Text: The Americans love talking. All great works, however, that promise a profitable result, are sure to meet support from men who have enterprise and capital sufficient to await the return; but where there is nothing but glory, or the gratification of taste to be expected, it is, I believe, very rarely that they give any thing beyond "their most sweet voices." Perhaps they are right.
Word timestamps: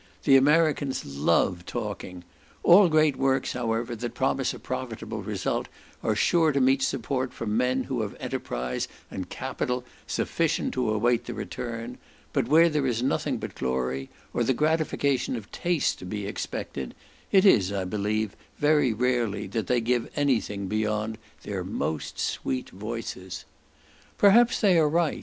The 0.23 0.35
Americans 0.35 1.05
love 1.05 1.63
talking. 1.63 2.23
All 2.63 2.89
great 2.89 3.17
works, 3.17 3.53
however, 3.53 3.95
that 3.95 4.15
promise 4.15 4.51
a 4.51 4.57
profitable 4.57 5.21
result, 5.21 5.67
are 6.01 6.15
sure 6.15 6.51
to 6.51 6.59
meet 6.59 6.81
support 6.81 7.31
from 7.31 7.55
men 7.55 7.83
who 7.83 8.01
have 8.01 8.15
enterprise 8.19 8.87
and 9.11 9.29
capital 9.29 9.85
sufficient 10.07 10.73
to 10.73 10.89
await 10.91 11.25
the 11.25 11.35
return; 11.35 11.99
but 12.33 12.47
where 12.47 12.67
there 12.67 12.87
is 12.87 13.03
nothing 13.03 13.37
but 13.37 13.53
glory, 13.53 14.09
or 14.33 14.43
the 14.43 14.55
gratification 14.55 15.35
of 15.35 15.51
taste 15.51 15.99
to 15.99 16.05
be 16.05 16.25
expected, 16.25 16.95
it 17.31 17.45
is, 17.45 17.71
I 17.71 17.85
believe, 17.85 18.35
very 18.57 18.91
rarely 18.93 19.45
that 19.49 19.67
they 19.67 19.81
give 19.81 20.09
any 20.15 20.41
thing 20.41 20.65
beyond 20.65 21.19
"their 21.43 21.63
most 21.63 22.17
sweet 22.17 22.71
voices." 22.71 23.45
Perhaps 24.17 24.61
they 24.61 24.79
are 24.79 24.89
right. 24.89 25.19